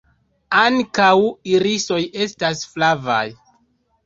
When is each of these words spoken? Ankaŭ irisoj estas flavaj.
Ankaŭ 0.61 1.11
irisoj 1.57 2.01
estas 2.27 2.65
flavaj. 2.73 3.23